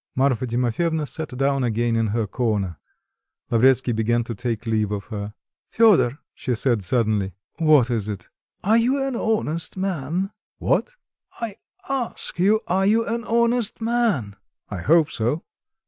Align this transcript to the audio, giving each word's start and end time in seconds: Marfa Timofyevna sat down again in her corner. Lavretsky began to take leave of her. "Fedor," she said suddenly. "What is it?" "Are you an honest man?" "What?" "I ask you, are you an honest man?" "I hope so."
Marfa 0.15 0.47
Timofyevna 0.47 1.05
sat 1.07 1.37
down 1.37 1.63
again 1.63 1.95
in 1.95 2.07
her 2.07 2.25
corner. 2.25 2.79
Lavretsky 3.51 3.91
began 3.91 4.23
to 4.23 4.33
take 4.33 4.65
leave 4.65 4.89
of 4.89 5.03
her. 5.13 5.35
"Fedor," 5.69 6.17
she 6.33 6.55
said 6.55 6.83
suddenly. 6.83 7.35
"What 7.59 7.91
is 7.91 8.09
it?" 8.09 8.29
"Are 8.63 8.77
you 8.77 9.05
an 9.05 9.15
honest 9.15 9.77
man?" 9.77 10.31
"What?" 10.57 10.95
"I 11.39 11.53
ask 11.87 12.39
you, 12.39 12.61
are 12.65 12.87
you 12.87 13.05
an 13.05 13.23
honest 13.25 13.79
man?" 13.79 14.35
"I 14.69 14.81
hope 14.81 15.11
so." 15.11 15.43